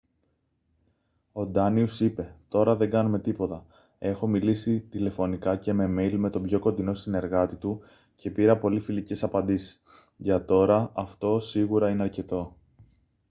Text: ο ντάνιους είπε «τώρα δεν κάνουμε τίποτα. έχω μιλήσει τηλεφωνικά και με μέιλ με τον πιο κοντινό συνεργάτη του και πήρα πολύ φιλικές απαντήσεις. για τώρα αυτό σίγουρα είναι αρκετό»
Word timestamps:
ο 1.31 1.45
ντάνιους 1.45 1.99
είπε 1.99 2.35
«τώρα 2.49 2.75
δεν 2.75 2.89
κάνουμε 2.89 3.19
τίποτα. 3.19 3.65
έχω 3.99 4.27
μιλήσει 4.27 4.79
τηλεφωνικά 4.81 5.55
και 5.57 5.73
με 5.73 5.87
μέιλ 5.87 6.17
με 6.19 6.29
τον 6.29 6.41
πιο 6.43 6.59
κοντινό 6.59 6.93
συνεργάτη 6.93 7.55
του 7.55 7.79
και 8.15 8.29
πήρα 8.31 8.57
πολύ 8.57 8.79
φιλικές 8.79 9.23
απαντήσεις. 9.23 9.81
για 10.17 10.45
τώρα 10.45 10.91
αυτό 10.93 11.39
σίγουρα 11.39 11.89
είναι 11.89 12.03
αρκετό» 12.03 12.57